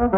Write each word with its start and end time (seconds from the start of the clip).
Ćao 0.00 0.08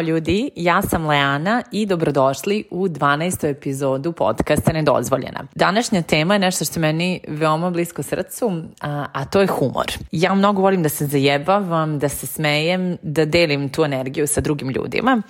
ljudi, 0.00 0.50
ja 0.56 0.82
sam 0.82 1.06
Leana 1.06 1.62
i 1.72 1.86
dobrodošli 1.86 2.64
u 2.70 2.88
12. 2.88 3.50
epizodu 3.50 4.12
podcasta 4.12 4.72
Nedozvoljena. 4.72 5.46
Današnja 5.54 6.02
tema 6.02 6.34
je 6.34 6.38
nešto 6.38 6.64
što 6.64 6.80
meni 6.80 7.20
veoma 7.28 7.70
blisko 7.70 8.02
srcu, 8.02 8.62
a, 8.80 9.06
a 9.12 9.24
to 9.24 9.40
je 9.40 9.46
humor. 9.46 9.86
Ja 10.12 10.34
mnogo 10.34 10.62
volim 10.62 10.82
da 10.82 10.88
se 10.88 11.06
zajebavam, 11.06 11.98
da 11.98 12.08
se 12.08 12.26
smejem, 12.26 12.96
da 13.02 13.24
delim 13.24 13.68
tu 13.68 13.84
energiju 13.84 14.26
sa 14.26 14.40
drugim 14.40 14.70
ljudima. 14.70 15.22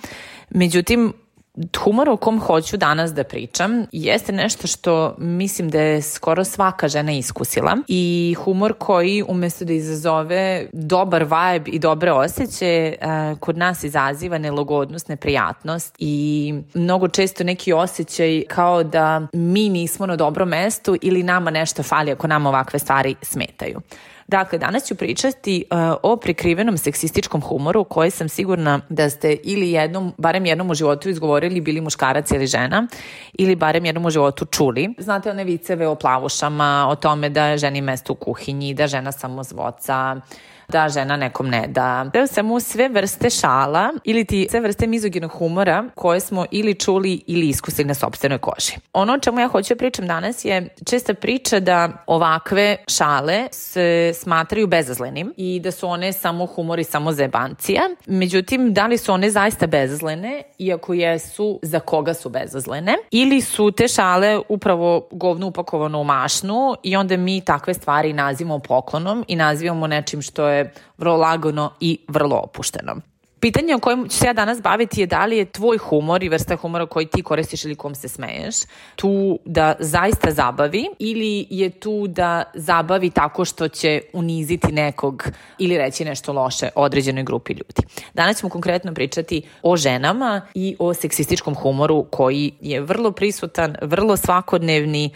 Međutim, 0.49 1.13
humor 1.83 2.09
o 2.09 2.17
kom 2.17 2.39
hoću 2.39 2.77
danas 2.77 3.13
da 3.13 3.23
pričam 3.23 3.85
jeste 3.91 4.31
nešto 4.31 4.67
što 4.67 5.15
mislim 5.17 5.69
da 5.69 5.81
je 5.81 6.01
skoro 6.01 6.43
svaka 6.43 6.87
žena 6.87 7.11
iskusila 7.11 7.77
i 7.87 8.35
humor 8.43 8.73
koji 8.79 9.23
umesto 9.27 9.65
da 9.65 9.73
izazove 9.73 10.67
dobar 10.73 11.23
vibe 11.23 11.71
i 11.71 11.79
dobre 11.79 12.11
osjeće 12.11 12.95
kod 13.39 13.57
nas 13.57 13.83
izaziva 13.83 14.37
nelogodnost, 14.37 15.07
neprijatnost 15.07 15.95
i 15.99 16.53
mnogo 16.73 17.07
često 17.07 17.43
neki 17.43 17.73
osjećaj 17.73 18.43
kao 18.47 18.83
da 18.83 19.27
mi 19.33 19.69
nismo 19.69 20.05
na 20.05 20.15
dobrom 20.15 20.49
mestu 20.49 20.97
ili 21.01 21.23
nama 21.23 21.51
nešto 21.51 21.83
fali 21.83 22.11
ako 22.11 22.27
nam 22.27 22.45
ovakve 22.45 22.79
stvari 22.79 23.15
smetaju. 23.21 23.81
Dakle, 24.31 24.57
danas 24.57 24.85
ću 24.87 24.95
pričati 24.95 25.65
uh, 25.71 25.77
o 26.03 26.17
prikrivenom 26.17 26.77
seksističkom 26.77 27.41
humoru 27.41 27.83
koji 27.83 28.11
sam 28.11 28.29
sigurna 28.29 28.79
da 28.89 29.09
ste 29.09 29.37
ili 29.43 29.71
jednom, 29.71 30.13
barem 30.17 30.45
jednom 30.45 30.69
u 30.69 30.73
životu 30.73 31.09
izgovorili 31.09 31.61
bili 31.61 31.81
muškarac 31.81 32.31
ili 32.31 32.47
žena 32.47 32.87
ili 33.33 33.55
barem 33.55 33.85
jednom 33.85 34.05
u 34.05 34.09
životu 34.09 34.45
čuli. 34.45 34.93
Znate 34.97 35.29
one 35.31 35.43
viceve 35.43 35.87
o 35.87 35.95
plavušama, 35.95 36.87
o 36.89 36.95
tome 36.95 37.29
da 37.29 37.57
ženi 37.57 37.81
mesto 37.81 38.13
u 38.13 38.15
kuhinji, 38.15 38.73
da 38.73 38.87
žena 38.87 39.11
samo 39.11 39.43
zvoca, 39.43 40.15
da 40.71 40.89
žena 40.89 41.15
nekom 41.15 41.49
ne 41.49 41.67
da. 41.67 42.09
Deo 42.13 42.27
sam 42.27 42.51
u 42.51 42.59
sve 42.59 42.89
vrste 42.89 43.29
šala 43.29 43.89
ili 44.03 44.25
ti 44.25 44.47
sve 44.49 44.59
vrste 44.59 44.87
mizoginog 44.87 45.31
humora 45.31 45.83
koje 45.95 46.19
smo 46.19 46.45
ili 46.51 46.73
čuli 46.75 47.21
ili 47.27 47.49
iskusili 47.49 47.87
na 47.87 47.93
sobstvenoj 47.93 48.37
koži. 48.37 48.73
Ono 48.93 49.13
o 49.13 49.19
čemu 49.19 49.39
ja 49.39 49.47
hoću 49.47 49.73
da 49.73 49.77
pričam 49.77 50.07
danas 50.07 50.45
je 50.45 50.67
česta 50.85 51.13
priča 51.13 51.59
da 51.59 51.89
ovakve 52.07 52.77
šale 52.87 53.47
se 53.51 54.11
smatraju 54.15 54.67
bezazlenim 54.67 55.33
i 55.37 55.59
da 55.59 55.71
su 55.71 55.87
one 55.87 56.13
samo 56.13 56.45
humor 56.45 56.79
i 56.79 56.83
samo 56.83 57.11
zebancija. 57.11 57.81
Međutim, 58.05 58.73
da 58.73 58.87
li 58.87 58.97
su 58.97 59.13
one 59.13 59.29
zaista 59.29 59.67
bezazlene 59.67 60.43
i 60.57 60.73
ako 60.73 60.93
jesu, 60.93 61.59
za 61.61 61.79
koga 61.79 62.13
su 62.13 62.29
bezazlene? 62.29 62.97
Ili 63.11 63.41
su 63.41 63.71
te 63.71 63.87
šale 63.87 64.39
upravo 64.49 65.07
govno 65.11 65.47
upakovano 65.47 66.01
u 66.01 66.03
mašnu 66.03 66.75
i 66.83 66.95
onda 66.95 67.17
mi 67.17 67.41
takve 67.41 67.73
stvari 67.73 68.13
nazivamo 68.13 68.59
poklonom 68.59 69.25
i 69.27 69.35
nazivamo 69.35 69.87
nečim 69.87 70.21
što 70.21 70.47
je 70.47 70.60
vrlo 70.97 71.17
lagano 71.17 71.73
i 71.79 71.99
vrlo 72.07 72.35
opušteno. 72.35 72.95
Pitanje 73.41 73.75
o 73.75 73.79
kojem 73.79 74.09
ću 74.09 74.17
se 74.17 74.27
ja 74.27 74.33
danas 74.33 74.61
baviti 74.61 75.01
je 75.01 75.07
da 75.07 75.25
li 75.25 75.37
je 75.37 75.45
tvoj 75.45 75.77
humor 75.77 76.23
i 76.23 76.29
vrsta 76.29 76.55
humora 76.55 76.85
koji 76.85 77.05
ti 77.05 77.23
koristiš 77.23 77.65
ili 77.65 77.75
kom 77.75 77.95
se 77.95 78.07
smeješ 78.07 78.55
tu 78.95 79.39
da 79.45 79.75
zaista 79.79 80.31
zabavi 80.31 80.85
ili 80.99 81.47
je 81.49 81.69
tu 81.69 82.07
da 82.07 82.43
zabavi 82.53 83.09
tako 83.09 83.45
što 83.45 83.67
će 83.67 84.01
uniziti 84.13 84.71
nekog 84.71 85.23
ili 85.57 85.77
reći 85.77 86.05
nešto 86.05 86.33
loše 86.33 86.69
određenoj 86.75 87.23
grupi 87.23 87.53
ljudi. 87.53 87.81
Danas 88.13 88.37
ćemo 88.39 88.49
konkretno 88.49 88.93
pričati 88.93 89.41
o 89.61 89.77
ženama 89.77 90.41
i 90.53 90.75
o 90.79 90.93
seksističkom 90.93 91.55
humoru 91.55 92.03
koji 92.03 92.51
je 92.61 92.81
vrlo 92.81 93.11
prisutan, 93.11 93.75
vrlo 93.81 94.17
svakodnevni, 94.17 95.09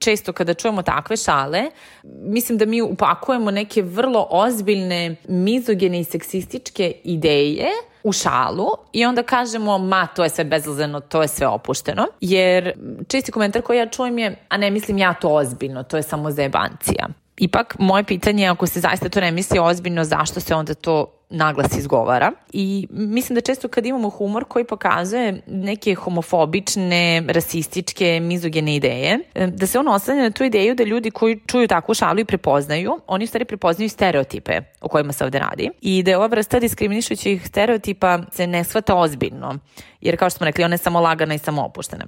često 0.00 0.32
kada 0.32 0.54
čujemo 0.54 0.82
takve 0.82 1.16
šale, 1.16 1.62
mislim 2.04 2.58
da 2.58 2.66
mi 2.66 2.82
upakujemo 2.82 3.50
neke 3.50 3.82
vrlo 3.82 4.26
ozbiljne 4.30 5.16
mizogene 5.28 6.00
i 6.00 6.04
seksističke 6.04 6.92
ideje 7.04 7.66
u 8.02 8.12
šalu 8.12 8.68
i 8.92 9.04
onda 9.04 9.22
kažemo 9.22 9.78
ma 9.78 10.06
to 10.06 10.22
je 10.24 10.28
sve 10.28 10.44
bezlazeno, 10.44 11.00
to 11.00 11.22
je 11.22 11.28
sve 11.28 11.46
opušteno. 11.46 12.06
Jer 12.20 12.72
česti 13.08 13.32
komentar 13.32 13.62
koji 13.62 13.78
ja 13.78 13.88
čujem 13.88 14.18
je 14.18 14.36
a 14.48 14.56
ne 14.56 14.70
mislim 14.70 14.98
ja 14.98 15.14
to 15.14 15.28
ozbiljno, 15.28 15.82
to 15.82 15.96
je 15.96 16.02
samo 16.02 16.30
zajebancija. 16.30 17.08
Ipak, 17.40 17.76
moje 17.78 18.04
pitanje 18.04 18.42
je 18.42 18.48
ako 18.48 18.66
se 18.66 18.80
zaista 18.80 19.08
to 19.08 19.20
ne 19.20 19.30
misli 19.30 19.58
ozbiljno, 19.58 20.04
zašto 20.04 20.40
se 20.40 20.54
onda 20.54 20.74
to 20.74 21.06
naglas 21.30 21.76
izgovara 21.76 22.32
i 22.52 22.86
mislim 22.90 23.34
da 23.34 23.40
često 23.40 23.68
kad 23.68 23.86
imamo 23.86 24.10
humor 24.10 24.44
koji 24.44 24.64
pokazuje 24.64 25.42
neke 25.46 25.94
homofobične, 25.94 27.22
rasističke, 27.28 28.20
mizogene 28.22 28.76
ideje, 28.76 29.18
e, 29.34 29.46
da 29.46 29.66
se 29.66 29.78
on 29.78 29.88
oslanja 29.88 30.22
na 30.22 30.30
tu 30.30 30.44
ideju 30.44 30.74
da 30.74 30.84
ljudi 30.84 31.10
koji 31.10 31.40
čuju 31.46 31.68
takvu 31.68 31.94
šalu 31.94 32.18
i 32.18 32.24
prepoznaju, 32.24 33.00
oni 33.06 33.24
u 33.24 33.26
stvari 33.26 33.44
prepoznaju 33.44 33.88
stereotipe 33.88 34.60
o 34.80 34.88
kojima 34.88 35.12
se 35.12 35.24
ovde 35.24 35.38
radi 35.38 35.70
i 35.80 36.02
da 36.02 36.10
je 36.10 36.16
ova 36.16 36.26
vrsta 36.26 36.60
diskriminišućih 36.60 37.46
stereotipa 37.46 38.18
se 38.32 38.46
ne 38.46 38.64
shvata 38.64 38.94
ozbiljno, 38.94 39.58
jer 40.00 40.18
kao 40.18 40.30
što 40.30 40.36
smo 40.36 40.46
rekli, 40.46 40.64
ona 40.64 40.74
je 40.74 40.78
samo 40.78 41.00
lagana 41.00 41.34
i 41.34 41.38
samo 41.38 41.62
opuštena. 41.62 42.06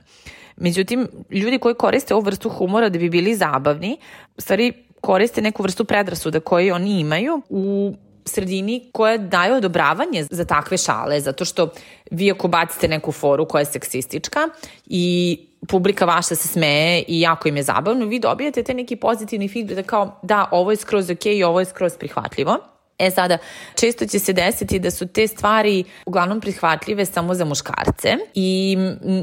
Međutim, 0.56 1.08
ljudi 1.30 1.58
koji 1.58 1.74
koriste 1.74 2.14
ovu 2.14 2.22
vrstu 2.22 2.48
humora 2.48 2.88
da 2.88 2.98
bi 2.98 3.10
bili 3.10 3.34
zabavni, 3.34 3.98
u 4.36 4.40
stvari 4.40 4.72
koriste 5.02 5.42
neku 5.42 5.62
vrstu 5.62 5.84
predrasuda 5.84 6.40
koje 6.40 6.74
oni 6.74 7.00
imaju 7.00 7.42
u 7.48 7.94
sredini 8.24 8.90
koja 8.92 9.18
daje 9.18 9.54
odobravanje 9.54 10.24
za 10.30 10.44
takve 10.44 10.76
šale, 10.78 11.20
zato 11.20 11.44
što 11.44 11.68
vi 12.10 12.30
ako 12.30 12.48
bacite 12.48 12.88
neku 12.88 13.12
foru 13.12 13.48
koja 13.48 13.60
je 13.60 13.66
seksistička 13.66 14.40
i 14.86 15.38
publika 15.68 16.04
vaša 16.04 16.34
se 16.34 16.48
smeje 16.48 17.04
i 17.08 17.20
jako 17.20 17.48
im 17.48 17.56
je 17.56 17.62
zabavno, 17.62 18.06
vi 18.06 18.18
dobijate 18.18 18.62
te 18.62 18.74
neki 18.74 18.96
pozitivni 18.96 19.48
feedback 19.48 19.76
da 19.76 19.82
kao 19.82 20.20
da, 20.22 20.48
ovo 20.50 20.70
je 20.70 20.76
skroz 20.76 21.10
ok 21.10 21.26
i 21.26 21.44
ovo 21.44 21.60
je 21.60 21.66
skroz 21.66 21.96
prihvatljivo. 21.96 22.71
E 23.02 23.10
sada, 23.10 23.38
često 23.74 24.06
će 24.06 24.18
se 24.18 24.32
desiti 24.32 24.78
da 24.78 24.90
su 24.90 25.06
te 25.06 25.26
stvari 25.26 25.84
uglavnom 26.06 26.40
prihvatljive 26.40 27.04
samo 27.06 27.34
za 27.34 27.44
muškarce 27.44 28.16
i 28.34 28.76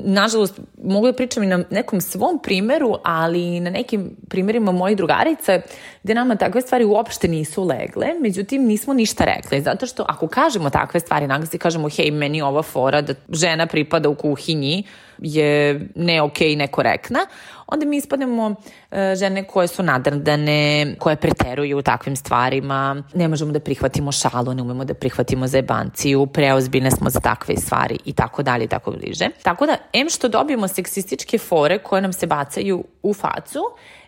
nažalost 0.06 0.60
mogu 0.84 1.08
da 1.08 1.14
pričam 1.14 1.44
i 1.44 1.48
na 1.48 1.64
nekom 1.70 2.02
svom 2.02 2.40
primeru, 2.44 2.96
ali 3.04 3.60
na 3.60 3.70
nekim 3.70 4.16
primerima 4.30 4.72
mojih 4.72 4.98
drugarica 4.98 5.62
gde 6.04 6.14
nama 6.14 6.36
takve 6.36 6.62
stvari 6.62 6.86
uopšte 6.86 7.28
nisu 7.28 7.64
legle, 7.64 8.08
međutim 8.20 8.66
nismo 8.66 8.94
ništa 8.94 9.26
rekli, 9.26 9.62
zato 9.62 9.86
što 9.86 10.06
ako 10.08 10.28
kažemo 10.28 10.70
takve 10.70 11.00
stvari, 11.00 11.28
naglas 11.28 11.50
kažemo 11.60 11.90
hej, 11.90 12.12
meni 12.12 12.42
ova 12.42 12.64
fora 12.64 13.02
da 13.02 13.14
žena 13.30 13.68
pripada 13.68 14.10
u 14.10 14.16
kuhinji, 14.16 14.84
je 15.22 15.88
ne 15.96 16.22
ok, 16.22 16.40
nekorektna, 16.56 17.20
onda 17.68 17.86
mi 17.86 17.98
ispadnemo 17.98 18.56
e, 18.92 19.16
žene 19.16 19.44
koje 19.44 19.68
su 19.68 19.84
nadrdane, 19.84 20.96
koje 21.00 21.16
preteruju 21.16 21.78
u 21.78 21.82
takvim 21.82 22.16
stvarima, 22.16 23.04
ne 23.14 23.28
možemo 23.28 23.52
da 23.52 23.60
prihvatimo 23.60 24.12
šalu, 24.12 24.54
ne 24.54 24.62
umemo 24.62 24.86
da 24.86 24.94
prihvatimo 24.94 25.48
zebanciju, 25.48 26.26
preozbiljne 26.26 26.92
smo 26.92 27.10
za 27.10 27.20
takve 27.20 27.56
stvari 27.58 27.98
i 28.06 28.14
tako 28.14 28.44
dalje 28.44 28.64
i 28.64 28.68
tako 28.68 28.92
bliže. 28.92 29.30
Tako 29.44 29.66
da, 29.66 29.78
em 29.94 30.10
što 30.10 30.28
dobijemo 30.28 30.68
seksističke 30.68 31.38
fore 31.38 31.78
koje 31.78 32.02
nam 32.02 32.14
se 32.14 32.28
bacaju 32.28 32.84
u 33.04 33.14
facu, 33.14 33.60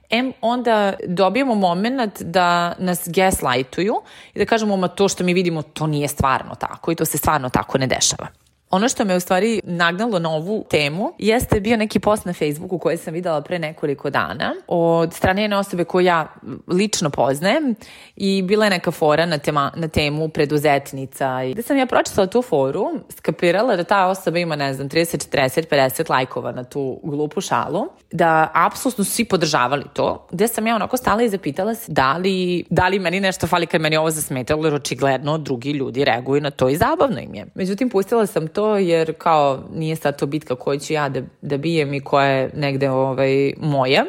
em 0.10 0.34
onda 0.42 0.94
dobijemo 1.08 1.56
moment 1.56 2.22
da 2.22 2.76
nas 2.80 3.04
gaslightuju 3.08 3.96
i 4.34 4.40
da 4.40 4.46
kažemo 4.46 4.78
ma 4.78 4.88
to 4.88 5.08
što 5.08 5.24
mi 5.24 5.34
vidimo 5.34 5.62
to 5.62 5.88
nije 5.88 6.08
stvarno 6.08 6.56
tako 6.56 6.92
i 6.92 6.96
to 6.96 7.06
se 7.06 7.18
stvarno 7.18 7.50
tako 7.50 7.78
ne 7.78 7.88
dešava. 7.88 8.28
Ono 8.72 8.90
što 8.90 9.06
me 9.06 9.16
u 9.16 9.20
stvari 9.20 9.62
nagnalo 9.64 10.20
na 10.20 10.30
ovu 10.30 10.66
temu 10.70 11.14
jeste 11.18 11.60
bio 11.60 11.78
neki 11.78 12.00
post 12.00 12.26
na 12.26 12.34
Facebooku 12.34 12.80
koji 12.80 12.98
sam 12.98 13.14
videla 13.14 13.42
pre 13.42 13.60
nekoliko 13.60 14.10
dana 14.10 14.54
od 14.68 15.14
strane 15.14 15.42
jedne 15.42 15.58
osobe 15.58 15.84
koju 15.84 16.06
ja 16.06 16.28
lično 16.68 17.10
poznajem 17.10 17.76
i 18.16 18.42
bila 18.42 18.66
je 18.66 18.70
neka 18.70 18.92
fora 18.92 19.26
na, 19.26 19.38
tema, 19.38 19.72
na 19.76 19.88
temu 19.88 20.30
preduzetnica. 20.30 21.44
I 21.44 21.54
da 21.54 21.62
sam 21.62 21.78
ja 21.78 21.86
pročitala 21.86 22.28
tu 22.28 22.42
foru, 22.42 22.86
skapirala 23.10 23.76
da 23.76 23.84
ta 23.84 24.08
osoba 24.08 24.40
ima, 24.40 24.56
ne 24.56 24.74
znam, 24.74 24.90
30, 24.90 25.32
40, 25.32 25.68
50 25.72 26.10
lajkova 26.10 26.52
na 26.52 26.64
tu 26.64 27.00
glupu 27.04 27.42
šalu, 27.42 27.88
da 28.12 28.52
apsolutno 28.54 29.04
svi 29.04 29.26
podržavali 29.26 29.84
to, 29.94 30.28
gde 30.32 30.48
sam 30.48 30.68
ja 30.68 30.76
onako 30.76 30.98
stala 30.98 31.24
i 31.24 31.30
zapitala 31.30 31.76
se 31.76 31.92
da 31.92 32.18
li, 32.18 32.64
da 32.70 32.88
li 32.88 33.00
meni 33.00 33.20
nešto 33.20 33.48
fali 33.48 33.68
kad 33.68 33.82
meni 33.82 33.98
ovo 33.98 34.12
zasmetalo, 34.12 34.66
jer 34.66 34.76
očigledno 34.76 35.38
drugi 35.38 35.72
ljudi 35.72 36.06
reaguju 36.06 36.42
na 36.42 36.52
to 36.52 36.70
i 36.70 36.76
zabavno 36.76 37.20
im 37.20 37.36
je. 37.36 37.46
Međutim, 37.56 37.90
pustila 37.90 38.26
sam 38.26 38.48
to 38.48 38.61
to, 38.62 38.78
jer 38.78 39.14
kao 39.18 39.64
nije 39.74 39.96
sad 39.96 40.20
to 40.20 40.26
bitka 40.26 40.56
koju 40.56 40.80
ću 40.80 40.94
ja 40.94 41.10
da, 41.10 41.22
da 41.42 41.58
bijem 41.58 41.94
i 41.94 42.00
koja 42.00 42.28
je 42.28 42.52
negde 42.56 42.90
ovaj, 42.90 43.54
moja. 43.58 44.06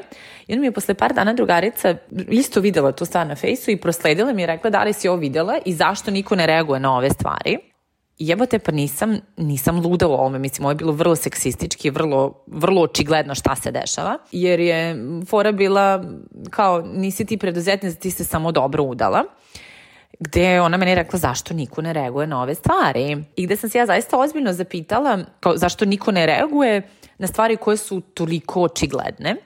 I 0.46 0.52
onda 0.52 0.60
mi 0.60 0.66
je 0.66 0.72
posle 0.72 0.94
par 0.94 1.12
dana 1.14 1.32
drugarica 1.32 1.96
isto 2.28 2.60
videla 2.60 2.92
tu 2.92 3.04
stvar 3.04 3.26
na 3.26 3.36
fejsu 3.36 3.70
i 3.70 3.76
prosledila 3.76 4.32
mi 4.32 4.42
je 4.42 4.46
rekla 4.46 4.70
da 4.70 4.84
li 4.84 4.92
si 4.92 5.08
ovo 5.08 5.16
videla 5.16 5.58
i 5.64 5.72
zašto 5.72 6.10
niko 6.10 6.36
ne 6.36 6.46
reaguje 6.46 6.80
na 6.80 6.96
ove 6.96 7.10
stvari. 7.10 7.58
Jebote, 8.18 8.58
pa 8.58 8.72
nisam, 8.72 9.16
nisam 9.36 9.80
luda 9.80 10.08
u 10.08 10.12
ovome, 10.12 10.38
mislim, 10.38 10.64
ovo 10.64 10.70
je 10.70 10.76
bilo 10.76 10.92
vrlo 10.92 11.16
seksistički, 11.16 11.90
vrlo, 11.90 12.44
vrlo 12.46 12.82
očigledno 12.82 13.34
šta 13.34 13.56
se 13.56 13.70
dešava, 13.70 14.18
jer 14.32 14.60
je 14.60 14.96
fora 15.28 15.52
bila 15.52 16.04
kao 16.50 16.82
nisi 16.82 17.24
ti 17.24 17.36
preduzetnica, 17.36 18.00
ti 18.00 18.10
se 18.10 18.24
samo 18.24 18.52
dobro 18.52 18.82
udala 18.82 19.24
gde 20.20 20.60
ona 20.60 20.76
meni 20.76 20.94
rekla 20.94 21.18
zašto 21.18 21.54
niko 21.54 21.82
ne 21.82 21.92
reaguje 21.92 22.26
na 22.26 22.42
ove 22.42 22.54
stvari. 22.54 23.24
I 23.36 23.46
gde 23.46 23.56
sam 23.56 23.70
se 23.70 23.78
ja 23.78 23.86
zaista 23.86 24.18
ozbiljno 24.18 24.52
zapitala 24.52 25.18
kao, 25.40 25.56
zašto 25.56 25.84
niko 25.84 26.12
ne 26.12 26.26
reaguje 26.26 26.82
na 27.18 27.26
stvari 27.26 27.56
koje 27.56 27.76
su 27.76 28.00
toliko 28.00 28.62
očigledne. 28.62 29.36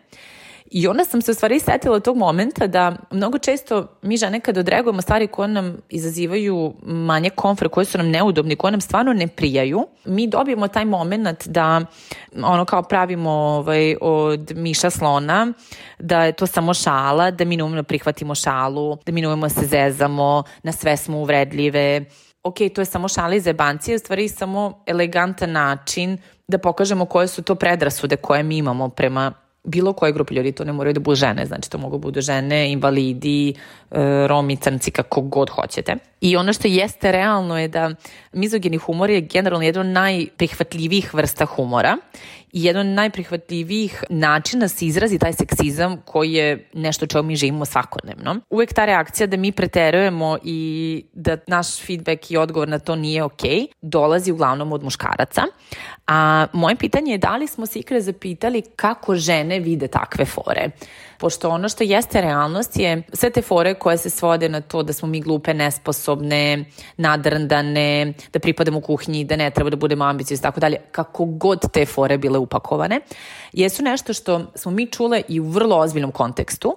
I 0.70 0.88
onda 0.88 1.04
sam 1.04 1.22
se 1.22 1.30
u 1.30 1.34
stvari 1.34 1.60
setila 1.60 2.00
tog 2.00 2.16
momenta 2.16 2.66
da 2.66 2.96
mnogo 3.10 3.38
često 3.38 3.86
mi 4.02 4.16
žene 4.16 4.40
kad 4.40 4.58
odreagujemo 4.58 5.02
stvari 5.02 5.26
koje 5.26 5.48
nam 5.48 5.76
izazivaju 5.88 6.74
manje 6.82 7.30
komfort, 7.30 7.72
koje 7.72 7.84
su 7.84 7.98
nam 7.98 8.10
neudobni, 8.10 8.56
koje 8.56 8.70
nam 8.70 8.80
stvarno 8.80 9.12
ne 9.12 9.28
prijaju, 9.28 9.86
mi 10.04 10.26
dobijemo 10.26 10.68
taj 10.68 10.84
moment 10.84 11.48
da 11.48 11.80
ono 12.42 12.64
kao 12.64 12.82
pravimo 12.82 13.30
ovaj, 13.30 13.96
od 14.00 14.52
miša 14.54 14.90
slona, 14.90 15.52
da 15.98 16.24
je 16.24 16.32
to 16.32 16.46
samo 16.46 16.74
šala, 16.74 17.30
da 17.30 17.44
mi 17.44 17.56
ne 17.56 17.64
umemo 17.64 17.82
prihvatimo 17.82 18.34
šalu, 18.34 18.98
da 19.06 19.12
mi 19.12 19.20
ne 19.20 19.28
umemo 19.28 19.48
se 19.48 19.66
zezamo, 19.66 20.42
na 20.62 20.72
sve 20.72 20.96
smo 20.96 21.18
uvredljive, 21.18 22.04
ok, 22.42 22.56
to 22.74 22.80
je 22.80 22.84
samo 22.84 23.08
šala 23.08 23.34
iz 23.34 23.42
zebancije, 23.42 23.94
u 23.94 23.98
stvari 23.98 24.28
samo 24.28 24.82
elegantan 24.86 25.52
način 25.52 26.18
da 26.48 26.58
pokažemo 26.58 27.04
koje 27.04 27.28
su 27.28 27.42
to 27.42 27.54
predrasude 27.54 28.16
koje 28.16 28.42
mi 28.42 28.56
imamo 28.56 28.88
prema 28.88 29.32
bilo 29.66 29.92
koje 29.92 30.12
grupe 30.12 30.34
ljudi, 30.34 30.52
to 30.52 30.64
ne 30.64 30.72
moraju 30.72 30.94
da 30.94 31.00
budu 31.00 31.14
žene, 31.14 31.46
znači 31.46 31.70
to 31.70 31.78
mogu 31.78 31.98
da 31.98 32.02
budu 32.02 32.20
žene, 32.20 32.72
invalidi, 32.72 33.54
e, 33.90 34.26
romi, 34.26 34.56
crnci, 34.56 34.90
kako 34.90 35.20
god 35.20 35.50
hoćete. 35.50 35.96
I 36.20 36.36
ono 36.36 36.52
što 36.52 36.68
jeste 36.68 37.12
realno 37.12 37.58
je 37.58 37.68
da 37.68 37.90
mizogeni 38.32 38.76
humor 38.76 39.10
je 39.10 39.20
generalno 39.20 39.66
jedan 39.66 39.86
od 39.86 39.92
najprihvatljivijih 39.92 41.14
vrsta 41.14 41.44
humora 41.44 41.96
i 42.56 42.64
jedan 42.64 42.88
od 42.88 42.94
najprihvatljivijih 42.94 44.04
načina 44.10 44.60
da 44.60 44.68
se 44.68 44.86
izrazi 44.86 45.18
taj 45.18 45.32
seksizam 45.32 45.96
koji 46.04 46.32
je 46.32 46.68
nešto 46.74 47.06
čeo 47.06 47.22
mi 47.22 47.36
živimo 47.36 47.64
svakodnevno. 47.64 48.36
Uvek 48.50 48.72
ta 48.72 48.84
reakcija 48.84 49.26
da 49.26 49.36
mi 49.36 49.52
preterujemo 49.52 50.38
i 50.44 51.04
da 51.12 51.36
naš 51.46 51.80
feedback 51.86 52.30
i 52.30 52.36
odgovor 52.36 52.68
na 52.68 52.78
to 52.78 52.96
nije 52.96 53.22
ok, 53.22 53.42
dolazi 53.82 54.32
uglavnom 54.32 54.72
od 54.72 54.84
muškaraca. 54.84 55.42
A 56.06 56.46
moje 56.52 56.76
pitanje 56.76 57.12
je 57.12 57.18
da 57.18 57.36
li 57.36 57.46
smo 57.46 57.66
se 57.66 57.78
ikre 57.78 58.00
zapitali 58.00 58.62
kako 58.76 59.14
žene 59.14 59.58
vide 59.58 59.88
takve 59.88 60.24
fore 60.24 60.70
pošto 61.18 61.50
ono 61.50 61.68
što 61.68 61.84
jeste 61.84 62.20
realnost 62.20 62.76
je 62.76 63.02
sve 63.12 63.30
te 63.30 63.42
fore 63.42 63.74
koje 63.74 63.98
se 63.98 64.10
svode 64.10 64.48
na 64.48 64.60
to 64.60 64.82
da 64.82 64.92
smo 64.92 65.08
mi 65.08 65.20
glupe, 65.20 65.54
nesposobne, 65.54 66.64
nadrndane, 66.96 68.12
da 68.32 68.38
pripadamo 68.38 68.80
kuhinji, 68.80 69.24
da 69.24 69.36
ne 69.36 69.50
treba 69.50 69.70
da 69.70 69.76
budemo 69.76 70.04
ambiciozni, 70.04 70.42
tako 70.42 70.60
dalje, 70.60 70.76
kako 70.92 71.24
god 71.24 71.72
te 71.72 71.86
fore 71.86 72.18
bile 72.18 72.38
upakovane, 72.46 73.00
jesu 73.52 73.82
nešto 73.82 74.12
što 74.12 74.40
smo 74.54 74.72
mi 74.72 74.86
čule 74.86 75.22
i 75.28 75.40
u 75.40 75.48
vrlo 75.48 75.76
ozbiljnom 75.76 76.12
kontekstu 76.12 76.76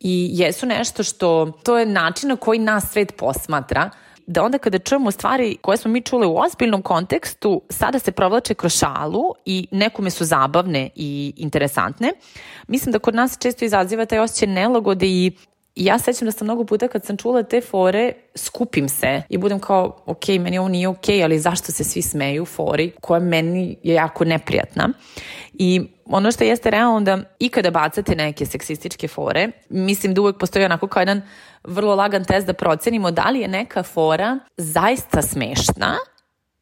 i 0.00 0.30
jesu 0.32 0.66
nešto 0.66 1.02
što, 1.02 1.52
to 1.62 1.78
je 1.78 1.86
način 1.86 2.28
na 2.28 2.36
koji 2.36 2.58
nas 2.58 2.90
svet 2.92 3.16
posmatra, 3.16 3.90
da 4.26 4.42
onda 4.42 4.58
kada 4.58 4.78
čujemo 4.78 5.10
stvari 5.10 5.56
koje 5.60 5.76
smo 5.76 5.90
mi 5.90 6.02
čule 6.02 6.26
u 6.26 6.38
ozbiljnom 6.38 6.82
kontekstu, 6.82 7.62
sada 7.70 7.98
se 7.98 8.12
provlače 8.12 8.54
kroz 8.54 8.72
šalu 8.72 9.22
i 9.44 9.68
nekome 9.70 10.10
su 10.10 10.24
zabavne 10.24 10.90
i 10.94 11.32
interesantne. 11.36 12.12
Mislim 12.68 12.92
da 12.92 12.98
kod 12.98 13.14
nas 13.14 13.38
često 13.40 13.64
izaziva 13.64 14.06
taj 14.06 14.18
osjećaj 14.18 14.48
nelagode 14.48 15.06
i 15.06 15.32
ja 15.76 15.98
sećam 15.98 16.26
da 16.26 16.32
sam 16.32 16.46
mnogo 16.46 16.64
puta 16.64 16.88
kad 16.88 17.04
sam 17.04 17.16
čula 17.16 17.42
te 17.42 17.60
fore, 17.60 18.12
skupim 18.34 18.88
se 18.88 19.22
i 19.28 19.38
budem 19.38 19.60
kao, 19.60 20.02
ok, 20.06 20.28
meni 20.28 20.58
ovo 20.58 20.68
nije 20.68 20.88
ok, 20.88 21.08
ali 21.24 21.38
zašto 21.38 21.72
se 21.72 21.84
svi 21.84 22.02
smeju 22.02 22.44
fori 22.44 22.92
koja 23.00 23.20
meni 23.20 23.76
je 23.82 23.94
jako 23.94 24.24
neprijatna. 24.24 24.88
I 25.52 25.82
ono 26.06 26.32
što 26.32 26.44
jeste 26.44 26.70
realno 26.70 27.00
da 27.00 27.18
i 27.38 27.48
kada 27.48 27.70
bacate 27.70 28.14
neke 28.14 28.46
seksističke 28.46 29.08
fore, 29.08 29.48
mislim 29.68 30.14
da 30.14 30.20
uvek 30.20 30.38
postoji 30.38 30.64
onako 30.64 30.86
kao 30.88 31.00
jedan 31.00 31.22
vrlo 31.64 31.94
lagan 31.94 32.24
test 32.24 32.46
da 32.46 32.52
procenimo 32.52 33.10
da 33.10 33.30
li 33.30 33.40
je 33.40 33.48
neka 33.48 33.82
fora 33.82 34.38
zaista 34.56 35.22
smešna 35.22 35.96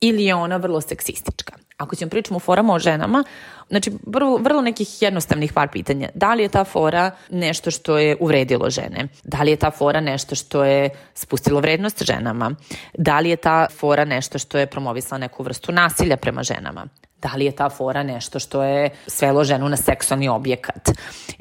ili 0.00 0.24
je 0.24 0.34
ona 0.34 0.56
vrlo 0.56 0.80
seksistička. 0.80 1.63
Ako 1.84 1.96
ćemo 1.96 2.10
pričamo 2.10 2.36
o 2.36 2.40
forama 2.40 2.74
o 2.74 2.78
ženama, 2.78 3.24
znači 3.68 3.92
vrlo, 4.06 4.36
vrlo 4.36 4.62
nekih 4.62 5.02
jednostavnih 5.02 5.52
par 5.52 5.68
pitanja. 5.68 6.08
Da 6.14 6.34
li 6.34 6.42
je 6.42 6.48
ta 6.48 6.64
fora 6.64 7.10
nešto 7.30 7.70
što 7.70 7.98
je 7.98 8.16
uvredilo 8.20 8.70
žene? 8.70 9.08
Da 9.24 9.42
li 9.42 9.50
je 9.50 9.56
ta 9.56 9.70
fora 9.70 10.00
nešto 10.00 10.34
što 10.34 10.64
je 10.64 10.90
spustilo 11.14 11.60
vrednost 11.60 12.04
ženama? 12.04 12.54
Da 12.98 13.20
li 13.20 13.30
je 13.30 13.36
ta 13.36 13.66
fora 13.76 14.04
nešto 14.04 14.38
što 14.38 14.58
je 14.58 14.66
promovisala 14.66 15.18
neku 15.18 15.42
vrstu 15.42 15.72
nasilja 15.72 16.16
prema 16.16 16.42
ženama? 16.42 16.86
Da 17.22 17.32
li 17.36 17.44
je 17.44 17.52
ta 17.52 17.70
fora 17.70 18.02
nešto 18.02 18.38
što 18.38 18.62
je 18.62 18.90
svelo 19.06 19.44
ženu 19.44 19.68
na 19.68 19.76
seksualni 19.76 20.28
objekat? 20.28 20.90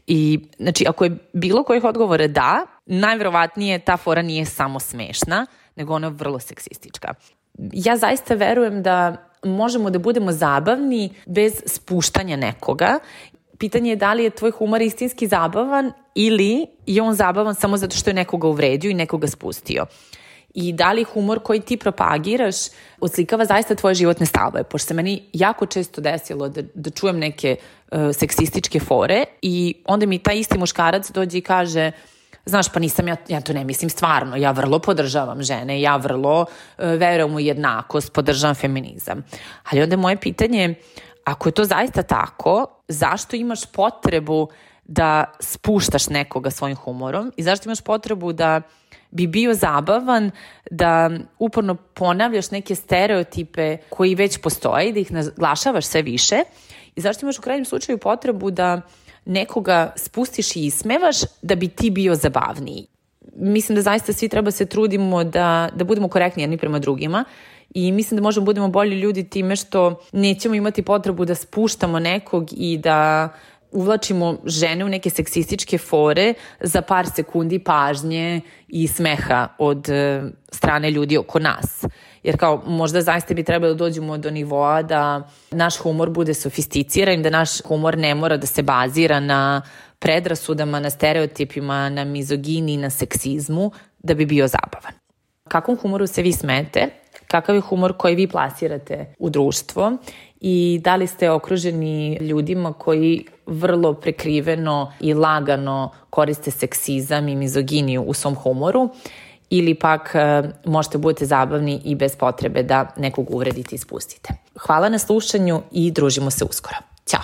I, 0.07 0.40
znači, 0.60 0.86
ako 0.88 1.04
je 1.04 1.18
bilo 1.34 1.63
kojih 1.63 1.84
odgovora 1.84 2.28
da, 2.28 2.66
najverovatnije 2.86 3.80
ta 3.80 3.98
fora 3.98 4.22
nije 4.22 4.45
samo 4.45 4.80
smešna, 4.80 5.45
nego 5.75 5.94
ona 5.94 6.07
je 6.07 6.13
vrlo 6.13 6.40
seksistička. 6.40 7.13
Ja 7.74 7.98
zaista 7.98 8.34
verujem 8.34 8.84
da 8.84 9.30
možemo 9.44 9.90
da 9.90 10.00
budemo 10.00 10.31
zabavni 10.31 11.10
bez 11.25 11.54
spuštanja 11.66 12.36
nekoga. 12.36 13.00
Pitanje 13.57 13.90
je 13.90 13.95
da 13.95 14.13
li 14.13 14.24
je 14.24 14.30
tvoj 14.30 14.51
humor 14.51 14.81
istinski 14.81 15.28
zabavan 15.28 15.92
ili 16.16 16.68
je 16.86 17.01
on 17.01 17.13
zabavan 17.13 17.56
samo 17.56 17.78
zato 17.78 17.95
što 17.95 18.10
je 18.10 18.13
nekoga 18.13 18.48
uvredio 18.48 18.92
i 18.92 18.94
nekoga 18.94 19.28
spustio. 19.28 19.86
I 20.54 20.74
da 20.74 20.92
li 20.92 21.04
humor 21.04 21.40
koji 21.44 21.62
ti 21.62 21.78
propagiraš 21.78 22.56
odslikava 23.00 23.45
zaista 23.45 23.75
tvoje 23.75 23.95
životne 23.95 24.25
stavove, 24.25 24.63
pošto 24.63 24.88
se 24.88 24.94
meni 24.94 25.24
jako 25.34 25.66
često 25.66 26.01
desilo 26.01 26.50
da, 26.50 26.62
da 26.74 26.90
čujem 26.90 27.19
neke 27.19 27.56
uh, 27.92 28.00
seksističke 28.13 28.80
fore 28.80 29.24
i 29.42 29.75
onda 29.86 30.06
mi 30.06 30.19
taj 30.19 30.40
isti 30.40 30.57
muškarac 30.57 31.12
dođe 31.12 31.38
i 31.38 31.42
kaže 31.42 31.92
Znaš, 32.45 32.69
pa 32.74 32.80
nisam 32.80 33.07
ja, 33.07 33.16
ja 33.28 33.42
to 33.42 33.54
ne 33.54 33.63
mislim 33.63 33.90
stvarno, 33.90 34.36
ja 34.36 34.51
vrlo 34.51 34.80
podržavam 34.80 35.44
žene, 35.44 35.81
ja 35.81 35.95
vrlo 35.95 36.42
uh, 36.42 36.48
verujem 36.78 37.36
u 37.36 37.40
jednakost, 37.40 38.13
podržavam 38.13 38.56
feminizam. 38.56 39.24
Ali 39.72 39.81
onda 39.84 39.94
je 39.94 39.98
moje 39.98 40.18
pitanje, 40.18 40.75
ako 41.24 41.50
je 41.50 41.54
to 41.54 41.63
zaista 41.63 42.04
tako, 42.04 42.66
zašto 42.88 43.36
imaš 43.36 43.66
potrebu 43.66 44.48
da 44.84 45.25
spuštaš 45.40 46.10
nekoga 46.10 46.51
svojim 46.51 46.75
humorom 46.75 47.31
i 47.38 47.44
zašto 47.44 47.69
imaš 47.69 47.81
potrebu 47.81 48.34
da 48.34 48.62
bi 49.12 49.28
bio 49.28 49.54
zabavan 49.54 50.31
da 50.72 51.10
uporno 51.40 51.75
ponavljaš 51.75 52.51
neke 52.51 52.75
stereotipe 52.75 53.78
koji 53.90 54.16
već 54.16 54.42
postoje 54.42 54.90
i 54.90 54.94
da 54.94 55.00
ih 55.00 55.12
naglašavaš 55.12 55.86
sve 55.86 56.01
više 56.01 56.36
i 56.95 57.01
zašto 57.01 57.25
imaš 57.25 57.40
u 57.40 57.42
krajnjem 57.42 57.66
slučaju 57.66 57.98
potrebu 57.98 58.51
da 58.51 58.81
nekoga 59.25 59.93
spustiš 59.95 60.55
i 60.55 60.65
ismevaš 60.65 61.17
da 61.41 61.55
bi 61.55 61.67
ti 61.67 61.89
bio 61.89 62.15
zabavniji. 62.15 62.87
Mislim 63.35 63.75
da 63.75 63.81
zaista 63.81 64.13
svi 64.13 64.29
treba 64.29 64.51
se 64.51 64.65
trudimo 64.65 65.23
da, 65.23 65.69
da 65.75 65.83
budemo 65.83 66.07
korektni 66.07 66.43
jedni 66.43 66.57
prema 66.57 66.79
drugima 66.79 67.25
i 67.73 67.91
mislim 67.91 68.15
da 68.17 68.21
možemo 68.23 68.43
da 68.43 68.45
budemo 68.45 68.67
bolji 68.67 68.99
ljudi 68.99 69.29
time 69.29 69.55
što 69.55 70.01
nećemo 70.11 70.55
imati 70.55 70.81
potrebu 70.81 71.25
da 71.25 71.35
spuštamo 71.35 71.99
nekog 71.99 72.49
i 72.51 72.77
da 72.77 73.29
uvlačimo 73.73 74.37
žene 74.45 74.85
u 74.85 74.89
neke 74.89 75.09
seksističke 75.09 75.77
fore 75.77 76.33
za 76.59 76.81
par 76.81 77.07
sekundi 77.15 77.59
pažnje 77.59 78.42
i 78.68 78.87
smeha 78.87 79.47
od 79.57 79.89
e, 79.89 80.23
strane 80.51 80.92
ljudi 80.92 81.18
oko 81.18 81.39
nas. 81.39 81.85
Jer 82.23 82.37
kao 82.37 82.63
možda 82.68 83.01
zaista 83.01 83.33
bi 83.33 83.44
trebalo 83.44 83.73
da 83.73 83.77
dođemo 83.77 84.18
do 84.18 84.31
nivoa 84.31 84.81
da 84.81 85.30
naš 85.51 85.77
humor 85.77 86.09
bude 86.09 86.33
sofisticiran, 86.33 87.23
da 87.23 87.30
naš 87.30 87.61
humor 87.61 87.97
ne 87.97 88.15
mora 88.15 88.37
da 88.37 88.47
se 88.47 88.63
bazira 88.63 89.19
na 89.19 89.61
predrasudama, 89.99 90.80
na 90.80 90.89
stereotipima, 90.89 91.89
na 91.89 92.03
mizogini, 92.03 92.77
na 92.77 92.89
seksizmu, 92.89 93.71
da 93.99 94.13
bi 94.13 94.25
bio 94.25 94.47
zabavan. 94.47 94.94
Kakvom 95.49 95.77
humoru 95.77 96.07
se 96.07 96.21
vi 96.21 96.31
smete? 96.31 96.87
Kakav 97.27 97.56
je 97.56 97.61
humor 97.61 97.94
koji 97.97 98.15
vi 98.15 98.27
plasirate 98.27 99.13
u 99.19 99.30
društvo 99.30 99.97
i 100.45 100.81
da 100.83 100.95
li 100.95 101.07
ste 101.07 101.30
okruženi 101.30 102.18
ljudima 102.21 102.73
koji 102.73 103.26
vrlo 103.45 103.94
prekriveno 103.94 104.94
i 105.00 105.14
lagano 105.14 105.92
koriste 106.09 106.52
seksizam 106.52 107.28
i 107.28 107.35
mizoginiju 107.35 108.02
u 108.02 108.14
svom 108.14 108.35
humoru 108.35 108.90
ili 109.50 109.76
pak 109.76 110.12
e, 110.16 110.44
možete 110.66 110.97
budete 110.97 111.26
zabavni 111.26 111.81
i 111.85 111.95
bez 111.95 112.16
potrebe 112.16 112.64
da 112.64 112.94
nekog 112.97 113.31
uvredite 113.31 113.76
i 113.76 113.78
spustite. 113.78 114.33
Hvala 114.59 114.90
na 114.90 114.97
slušanju 114.97 115.62
i 115.71 115.92
družimo 115.92 116.31
se 116.31 116.45
uskoro. 116.45 116.78
Ćao! 117.06 117.21